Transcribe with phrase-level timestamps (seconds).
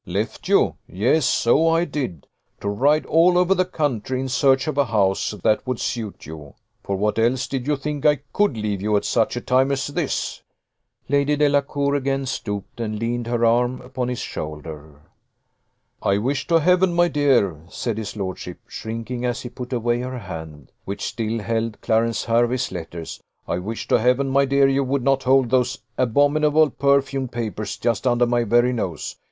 [0.07, 0.77] "Left you!
[0.87, 2.25] Yes, so I did;
[2.59, 6.55] to ride all over the country in search of a house that would suit you.
[6.81, 9.85] For what else did you think I could leave you at such a time as
[9.85, 10.41] this?"
[11.07, 15.01] Lady Delacour again stooped, and leaned her arm upon his shoulder.
[16.01, 20.17] "I wish to Heaven, my dear," said his lordship, shrinking as he put away her
[20.17, 25.03] hand, which still held Clarence Hervey's letters, "I wish to Heaven, my dear, you would
[25.03, 29.17] not hold those abominable perfumed papers just under my very nose.